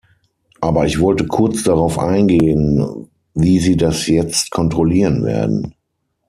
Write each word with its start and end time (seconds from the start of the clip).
Aber 0.61 0.87
ich 0.87 0.99
wollte 0.99 1.27
kurz 1.27 1.61
darauf 1.61 1.99
eingehen, 1.99 3.07
wie 3.35 3.59
Sie 3.59 3.77
das 3.77 4.07
jetzt 4.07 4.49
kontrollieren 4.49 5.23
werden. 5.23 5.75